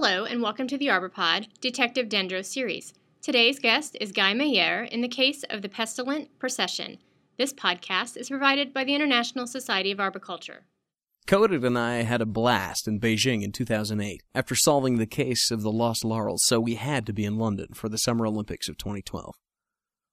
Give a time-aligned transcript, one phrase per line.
[0.00, 2.94] Hello, and welcome to the ArborPod Detective Dendro series.
[3.20, 6.98] Today's guest is Guy Mayer in the case of the pestilent procession.
[7.36, 10.66] This podcast is provided by the International Society of Arboriculture.
[11.26, 15.62] Codit and I had a blast in Beijing in 2008 after solving the case of
[15.62, 18.78] the lost laurels, so we had to be in London for the Summer Olympics of
[18.78, 19.34] 2012.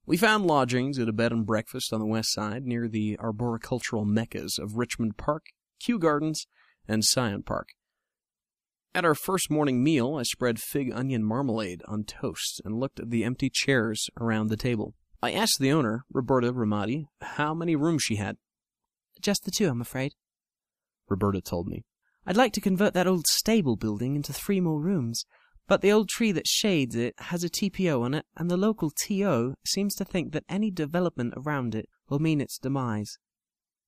[0.08, 4.08] We found lodgings at a bed and breakfast on the west side near the arboricultural
[4.08, 5.46] meccas of Richmond Park,
[5.80, 6.48] Kew Gardens,
[6.88, 7.68] and Syon Park.
[8.96, 13.10] At our first morning meal, I spread fig onion marmalade on toast and looked at
[13.10, 14.94] the empty chairs around the table.
[15.22, 18.38] I asked the owner, Roberta Ramadi, how many rooms she had.
[19.22, 20.14] Just the two, I'm afraid.
[21.10, 21.84] Roberta told me.
[22.26, 25.26] I'd like to convert that old stable building into three more rooms,
[25.68, 28.92] but the old tree that shades it has a TPO on it, and the local
[28.92, 33.18] TO seems to think that any development around it will mean its demise.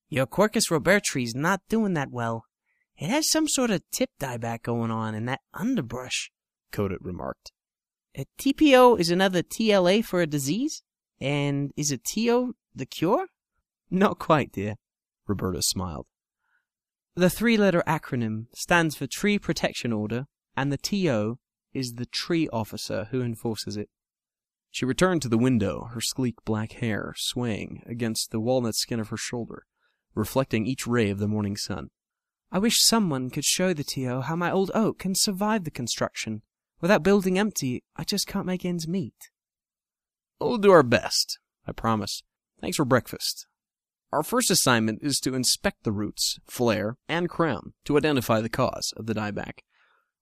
[0.09, 0.65] Your Quercus
[1.05, 2.43] tree's not doing that well.
[2.97, 6.31] It has some sort of tip dieback going on in that underbrush,
[6.71, 7.51] Codit remarked.
[8.15, 10.81] A TPO is another TLA for a disease?
[11.19, 13.27] And is a TO the cure?
[13.91, 14.75] Not quite, dear.
[15.27, 16.07] Roberta smiled.
[17.15, 20.25] The three letter acronym stands for Tree Protection Order,
[20.55, 21.37] and the TO
[21.73, 23.89] is the tree officer who enforces it.
[24.71, 29.09] She returned to the window, her sleek black hair swaying against the walnut skin of
[29.09, 29.65] her shoulder,
[30.13, 31.89] reflecting each ray of the morning sun.
[32.51, 36.43] I wish someone could show the TO how my old oak can survive the construction.
[36.79, 39.29] Without building empty, I just can't make ends meet.
[40.39, 42.21] We'll do our best, I promise.
[42.61, 43.47] Thanks for breakfast.
[44.13, 48.93] Our first assignment is to inspect the roots, flare, and crown to identify the cause
[48.95, 49.59] of the dieback.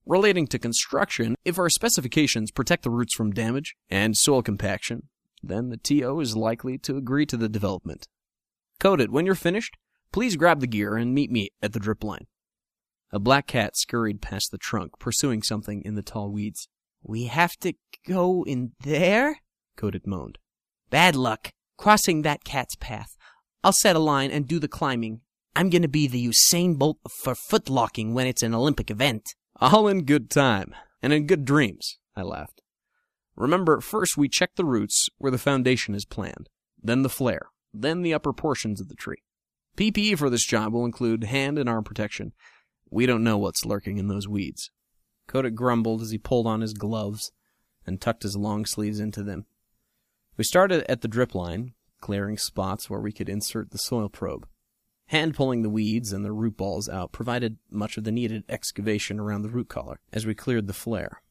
[0.05, 5.09] Relating to construction, if our specifications protect the roots from damage and soil compaction,
[5.43, 8.07] then the TO is likely to agree to the development.
[8.79, 9.77] Codit when you're finished,
[10.15, 12.25] please grab the gear and meet me at the drip line.
[13.11, 16.69] A black cat scurried past the trunk, pursuing something in the tall weeds.
[17.03, 17.73] We have to
[18.07, 19.41] go in there?
[19.77, 20.37] Codit moaned.
[20.89, 21.51] Bad luck.
[21.77, 23.17] Crossing that cat's path.
[23.61, 25.19] I'll set a line and do the climbing.
[25.53, 29.35] I'm gonna be the Usain Bolt for footlocking when it's an Olympic event.
[29.59, 32.61] All in good time, and in good dreams, I laughed.
[33.35, 36.47] Remember, first we check the roots where the foundation is planned,
[36.81, 39.17] then the flare, then the upper portions of the tree.
[39.75, 42.33] PPE for this job will include hand and arm protection.
[42.89, 44.71] We don't know what's lurking in those weeds.
[45.27, 47.31] Codit grumbled as he pulled on his gloves
[47.85, 49.45] and tucked his long sleeves into them.
[50.37, 54.47] We started at the drip line, clearing spots where we could insert the soil probe.
[55.07, 59.19] Hand pulling the weeds and the root balls out provided much of the needed excavation
[59.19, 61.21] around the root collar as we cleared the flare.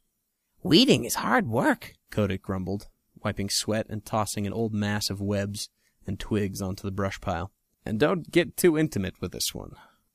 [0.63, 2.89] Weeding is hard work, Codit grumbled,
[3.23, 5.69] wiping sweat and tossing an old mass of webs
[6.07, 7.51] and twigs onto the brush pile.
[7.85, 9.73] And don't get too intimate with this one.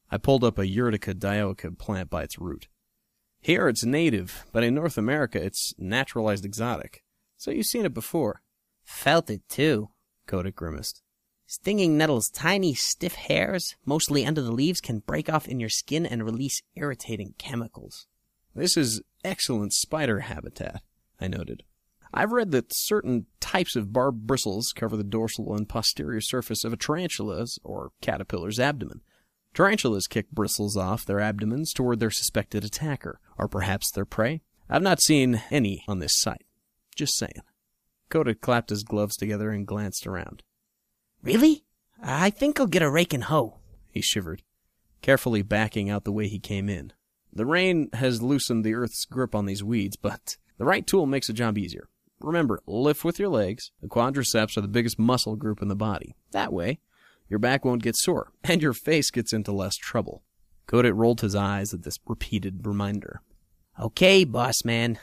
[0.10, 2.68] I pulled up a Urtica dioica plant by its root.
[3.42, 7.04] Here it's native, but in North America it's naturalized exotic.
[7.38, 8.42] So you've seen it before.
[8.84, 9.90] Felt it too,
[10.28, 11.02] Codit grimaced.
[11.46, 16.06] Stinging nettles' tiny, stiff hairs, mostly under the leaves, can break off in your skin
[16.06, 18.08] and release irritating chemicals.
[18.54, 20.82] This is excellent spider habitat,
[21.20, 21.64] I noted.
[22.14, 26.74] I've read that certain types of barbed bristles cover the dorsal and posterior surface of
[26.74, 29.02] a tarantula's or caterpillar's abdomen.
[29.54, 34.42] Tarantulas kick bristles off their abdomens toward their suspected attacker, or perhaps their prey.
[34.70, 36.46] I've not seen any on this site.
[36.96, 37.42] Just saying.
[38.10, 40.44] Codit clapped his gloves together and glanced around.
[41.24, 41.64] Really?
[42.02, 43.58] I think I'll get a rake and hoe.
[43.92, 44.44] He shivered,
[45.02, 46.94] carefully backing out the way he came in.
[47.34, 51.28] The rain has loosened the earth's grip on these weeds, but the right tool makes
[51.28, 51.88] the job easier.
[52.20, 53.72] Remember, lift with your legs.
[53.82, 56.16] The quadriceps are the biggest muscle group in the body.
[56.32, 56.80] That way,
[57.30, 60.24] your back won't get sore, and your face gets into less trouble.
[60.68, 63.22] Codit rolled his eyes at this repeated reminder.
[63.80, 65.00] Okay, boss man.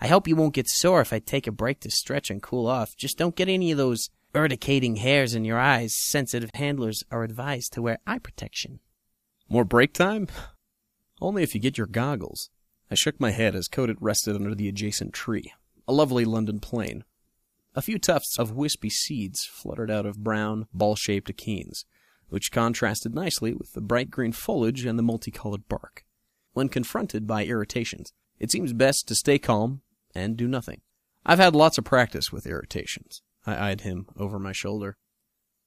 [0.00, 2.66] I hope you won't get sore if I take a break to stretch and cool
[2.66, 2.96] off.
[2.96, 5.94] Just don't get any of those urticating hairs in your eyes.
[5.94, 8.80] Sensitive handlers are advised to wear eye protection.
[9.48, 10.28] More break time?
[11.20, 12.50] Only if you get your goggles.
[12.90, 15.52] I shook my head as Codit rested under the adjacent tree,
[15.86, 17.04] a lovely London plane.
[17.74, 21.84] A few tufts of wispy seeds fluttered out of brown, ball-shaped achenes,
[22.28, 26.04] which contrasted nicely with the bright green foliage and the multicolored bark.
[26.52, 29.82] When confronted by irritations, it seems best to stay calm
[30.14, 30.80] and do nothing.
[31.26, 33.22] I've had lots of practice with irritations.
[33.46, 34.96] I eyed him over my shoulder.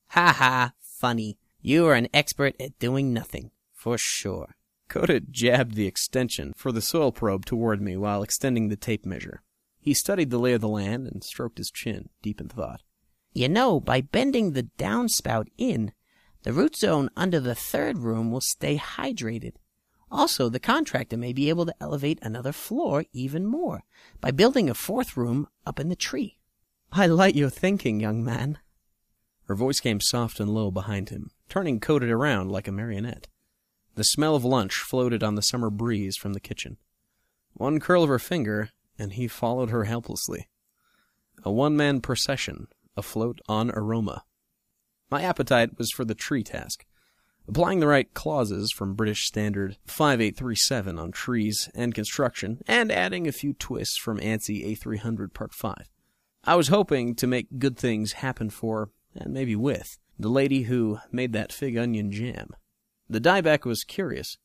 [0.10, 1.38] Ha ha, funny.
[1.62, 4.56] You are an expert at doing nothing, for sure.
[4.90, 9.42] Codit jabbed the extension for the soil probe toward me while extending the tape measure.
[9.88, 12.82] He studied the lay of the land and stroked his chin, deep in thought.
[13.32, 15.94] You know, by bending the downspout in,
[16.44, 19.54] the root zone under the third room will stay hydrated.
[20.12, 23.86] Also, the contractor may be able to elevate another floor even more
[24.20, 26.38] by building a fourth room up in the tree.
[26.92, 28.58] I like your thinking, young man.
[29.46, 33.30] Her voice came soft and low behind him, turning Codit around like a marionette.
[33.96, 36.76] The smell of lunch floated on the summer breeze from the kitchen.
[37.54, 40.48] One curl of her finger, and he followed her helplessly.
[41.44, 44.24] A one man procession, afloat on aroma.
[45.10, 46.86] My appetite was for the tree task.
[47.48, 53.32] Applying the right clauses from British Standard 5837 on trees and construction, and adding a
[53.32, 55.76] few twists from ANSI A300 Part 5.
[56.44, 61.00] I was hoping to make good things happen for, and maybe with, the lady who
[61.10, 62.50] made that fig onion jam.
[63.10, 64.38] The dieback was curious,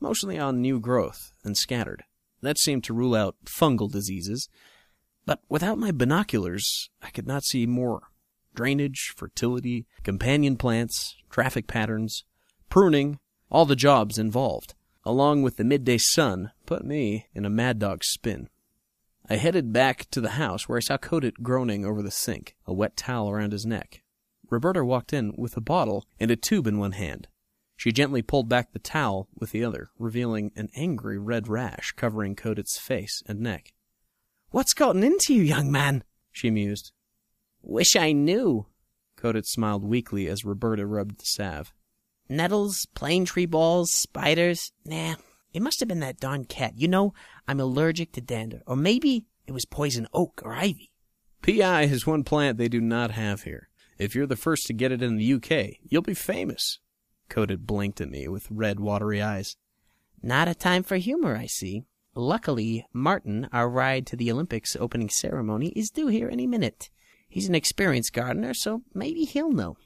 [0.00, 2.02] mostly on new growth and scattered.
[2.42, 4.48] That seemed to rule out fungal diseases,
[5.26, 8.02] but without my binoculars, I could not see more.
[8.54, 12.24] Drainage, fertility, companion plants, traffic patterns,
[12.68, 13.18] pruning,
[13.50, 18.02] all the jobs involved, along with the midday sun, put me in a mad dog
[18.04, 18.48] spin.
[19.28, 22.72] I headed back to the house where I saw Codit groaning over the sink, a
[22.72, 24.02] wet towel around his neck.
[24.50, 27.28] Roberta walked in with a bottle and a tube in one hand.
[27.80, 32.36] She gently pulled back the towel with the other, revealing an angry red rash covering
[32.36, 33.72] Codit's face and neck.
[34.50, 36.04] What's gotten into you, young man?
[36.30, 36.92] she mused.
[37.62, 38.66] Wish I knew.
[39.16, 41.72] Codit smiled weakly as Roberta rubbed the salve.
[42.28, 44.72] Nettles, plane tree balls, spiders.
[44.84, 45.14] Nah,
[45.54, 46.74] it must have been that darn cat.
[46.76, 47.14] You know,
[47.48, 48.60] I'm allergic to dander.
[48.66, 50.92] Or maybe it was poison oak or ivy.
[51.40, 53.70] PI is one plant they do not have here.
[53.96, 56.78] If you're the first to get it in the UK, you'll be famous.
[57.30, 59.56] Codit blinked at me with red, watery eyes.
[60.22, 61.84] Not a time for humor, I see.
[62.14, 66.90] Luckily, Martin, our ride to the Olympics opening ceremony, is due here any minute.
[67.28, 69.76] He's an experienced gardener, so maybe he'll know.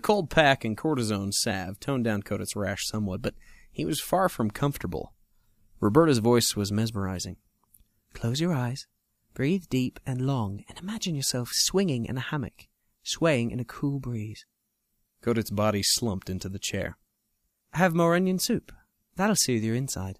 [0.00, 3.34] The cold pack and cortisone salve toned down Codit's rash somewhat, but
[3.70, 5.12] he was far from comfortable.
[5.78, 7.36] Roberta's voice was mesmerizing.
[8.14, 8.86] Close your eyes,
[9.34, 12.68] breathe deep and long, and imagine yourself swinging in a hammock,
[13.02, 14.46] swaying in a cool breeze.
[15.22, 16.96] Codit's body slumped into the chair.
[17.74, 18.72] Have more onion soup.
[19.16, 20.18] That'll soothe your inside.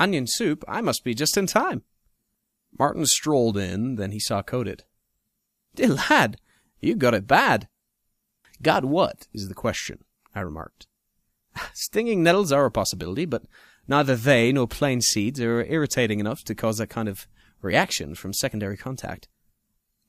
[0.00, 0.64] Onion soup?
[0.66, 1.84] I must be just in time.
[2.76, 4.80] Martin strolled in, then he saw Codit.
[5.76, 6.38] Dear lad,
[6.80, 7.68] you got it bad.
[8.62, 10.04] God what is the question,
[10.34, 10.86] I remarked.
[11.74, 13.42] Stinging nettles are a possibility, but
[13.86, 17.26] neither they nor plane seeds are irritating enough to cause that kind of
[17.62, 19.28] reaction from secondary contact.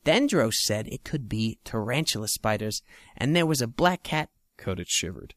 [0.05, 2.81] Dendros said it could be tarantula spiders,
[3.17, 4.29] and there was a black cat.
[4.57, 5.35] Codit shivered.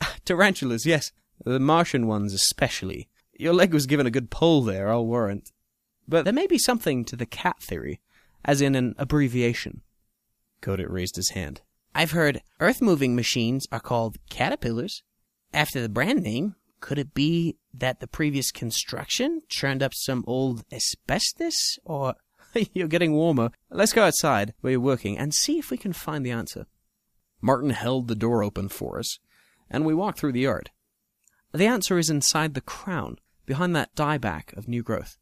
[0.24, 1.12] Tarantulas, yes.
[1.44, 3.08] The Martian ones especially.
[3.32, 5.50] Your leg was given a good pull there, I'll warrant.
[6.06, 8.00] But there may be something to the cat theory,
[8.44, 9.80] as in an abbreviation.
[10.64, 11.60] Codit raised his hand.
[11.94, 15.02] I've heard earth moving machines are called caterpillars.
[15.52, 20.64] After the brand name, could it be that the previous construction churned up some old
[20.72, 21.78] asbestos?
[21.84, 22.14] Or.
[22.72, 23.50] you're getting warmer.
[23.70, 26.66] Let's go outside where you're working and see if we can find the answer.
[27.42, 29.18] Martin held the door open for us,
[29.68, 30.70] and we walked through the yard.
[31.52, 35.18] The answer is inside the crown, behind that dieback of new growth.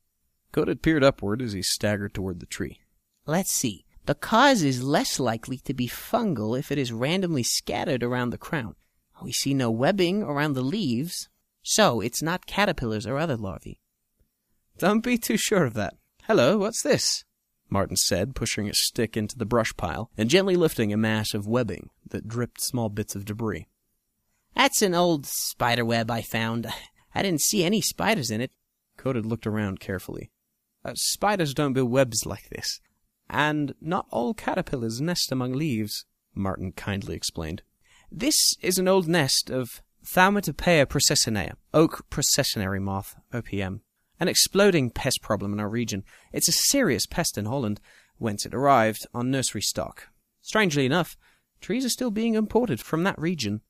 [0.52, 2.80] Codit peered upward as he staggered toward the tree.
[3.26, 3.84] Let's see.
[4.06, 8.38] The cause is less likely to be fungal if it is randomly scattered around the
[8.38, 8.74] crown.
[9.22, 11.28] We see no webbing around the leaves,
[11.62, 13.80] so it's not caterpillars or other larvae.
[14.78, 15.94] Don't be too sure of that.
[16.24, 17.24] Hello, what's this?
[17.70, 21.46] Martin said, pushing a stick into the brush pile and gently lifting a mass of
[21.46, 23.66] webbing that dripped small bits of debris.
[24.54, 26.66] That's an old spider web I found.
[27.14, 28.50] I didn't see any spiders in it.
[28.98, 30.30] Codit looked around carefully.
[30.84, 32.80] Uh, spiders don't build webs like this.
[33.32, 37.62] And not all caterpillars nest among leaves, Martin kindly explained.
[38.10, 43.80] This is an old nest of Thaumetopoea processionea, oak processionary moth, OPM,
[44.20, 46.04] an exploding pest problem in our region.
[46.30, 47.80] It's a serious pest in Holland,
[48.18, 50.08] whence it arrived on nursery stock.
[50.42, 51.16] Strangely enough,
[51.62, 53.62] trees are still being imported from that region.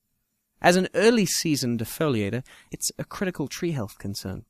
[0.60, 4.44] As an early season defoliator, it's a critical tree health concern.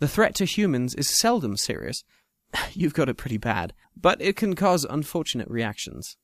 [0.00, 2.02] The threat to humans is seldom serious,
[2.72, 6.16] You've got it pretty bad, but it can cause unfortunate reactions.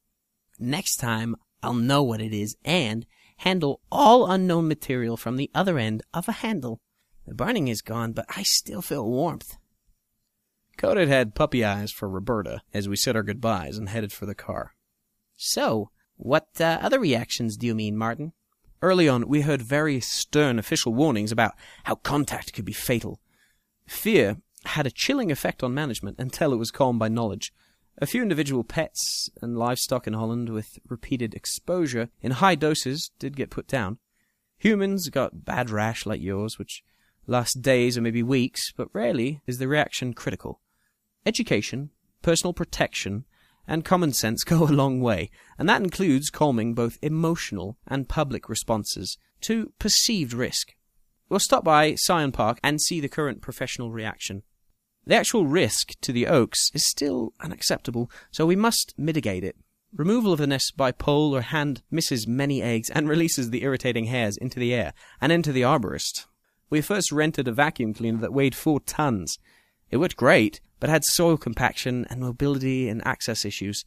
[0.59, 3.07] Next time, I'll know what it is and
[3.39, 6.81] handle all unknown material from the other end of a handle.
[7.27, 9.57] The burning is gone, but I still feel warmth.
[10.77, 14.35] Codit had puppy eyes for Roberta as we said our goodbyes and headed for the
[14.35, 14.75] car.
[15.37, 18.33] So, What uh, other reactions do you mean, Martin?
[18.81, 23.21] Early on, we heard very stern official warnings about how contact could be fatal.
[23.87, 27.53] Fear had a chilling effect on management until it was calmed by knowledge.
[27.99, 33.37] A few individual pets and livestock in Holland with repeated exposure in high doses did
[33.37, 33.99] get put down.
[34.59, 36.83] Humans got bad rash like yours, which
[37.27, 40.61] lasts days or maybe weeks, but rarely is the reaction critical.
[41.27, 41.91] Education,
[42.23, 43.25] personal protection,
[43.67, 48.49] and common sense go a long way, and that includes calming both emotional and public
[48.49, 50.75] responses to perceived risk.
[51.29, 54.43] We'll stop by Syon Park and see the current professional reaction.
[55.05, 59.57] The actual risk to the oaks is still unacceptable, so we must mitigate it.
[59.95, 64.05] Removal of the nest by pole or hand misses many eggs and releases the irritating
[64.05, 66.27] hairs into the air and into the arborist.
[66.71, 69.39] We first rented a vacuum cleaner that weighed four tons.
[69.91, 73.85] It worked great, but had soil compaction and mobility and access issues.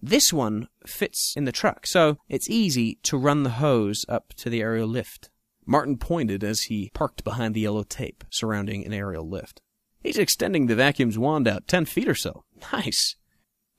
[0.00, 4.48] This one fits in the truck, so it's easy to run the hose up to
[4.48, 5.28] the aerial lift.
[5.66, 9.60] Martin pointed as he parked behind the yellow tape surrounding an aerial lift.
[10.06, 12.44] He's extending the vacuum's wand out ten feet or so.
[12.72, 13.16] Nice.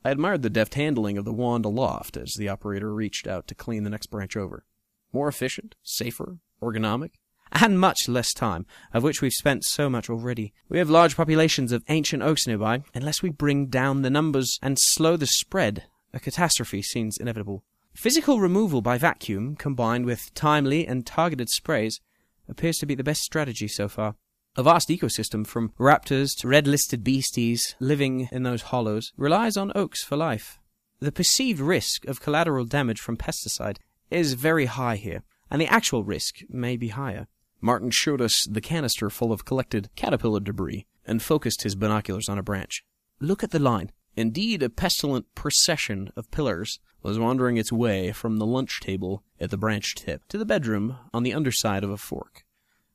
[0.04, 3.54] I admired the deft handling of the wand aloft as the operator reached out to
[3.54, 4.66] clean the next branch over.
[5.10, 7.12] More efficient, safer, ergonomic
[7.50, 10.52] and much less time, of which we've spent so much already.
[10.68, 12.82] We have large populations of ancient oaks nearby.
[12.94, 17.64] Unless we bring down the numbers and slow the spread, a catastrophe seems inevitable.
[17.94, 22.02] Physical removal by vacuum, combined with timely and targeted sprays,
[22.50, 24.16] appears to be the best strategy so far.
[24.56, 29.72] A vast ecosystem, from raptors to red listed beasties living in those hollows, relies on
[29.74, 30.58] oaks for life.
[31.00, 33.76] The perceived risk of collateral damage from pesticide
[34.10, 37.28] is very high here, and the actual risk may be higher.
[37.60, 42.38] Martin showed us the canister full of collected caterpillar debris and focused his binoculars on
[42.38, 42.84] a branch.
[43.20, 43.90] Look at the line.
[44.16, 49.50] Indeed, a pestilent procession of pillars was wandering its way from the lunch table at
[49.50, 52.44] the branch tip to the bedroom on the underside of a fork,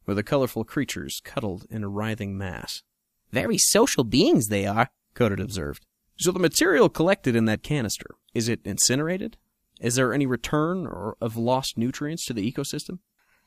[0.06, 2.84] where the colorful creatures cuddled in a writhing mass.
[3.32, 5.86] Very social beings they are, Codit observed.
[6.18, 9.38] So the material collected in that canister, is it incinerated?
[9.80, 13.00] Is there any return or of lost nutrients to the ecosystem?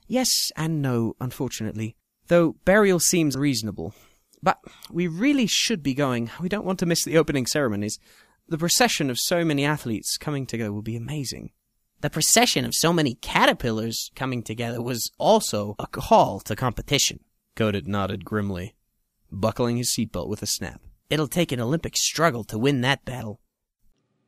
[0.06, 1.96] Yes and no, unfortunately.
[2.28, 3.94] Though burial seems reasonable.
[4.42, 4.58] But
[4.90, 6.30] we really should be going.
[6.40, 7.98] We don't want to miss the opening ceremonies.
[8.48, 11.50] The procession of so many athletes coming together will be amazing.
[12.02, 17.20] The procession of so many caterpillars coming together was also a call to competition.
[17.56, 18.74] Codit nodded grimly,
[19.32, 20.82] buckling his seatbelt with a snap.
[21.08, 23.40] It'll take an Olympic struggle to win that battle.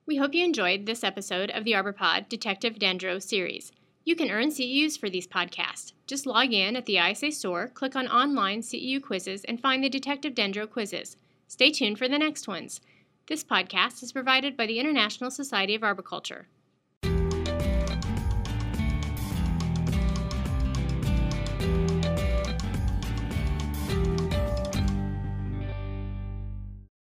[0.07, 3.71] We hope you enjoyed this episode of the ArborPod Detective Dendro series.
[4.03, 5.93] You can earn CEUs for these podcasts.
[6.07, 9.91] Just log in at the ISA store, click on Online CEU Quizzes, and find the
[9.91, 11.19] Detective Dendro quizzes.
[11.47, 12.81] Stay tuned for the next ones.
[13.27, 16.49] This podcast is provided by the International Society of Arboriculture.